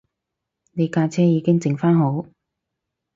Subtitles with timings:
[0.71, 2.25] 你架車已經整番好